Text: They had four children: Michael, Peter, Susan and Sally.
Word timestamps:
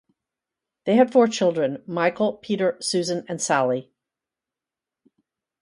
They 0.85 0.95
had 0.95 1.11
four 1.11 1.27
children: 1.27 1.83
Michael, 1.85 2.33
Peter, 2.37 2.75
Susan 2.81 3.23
and 3.29 3.39
Sally. 3.39 3.91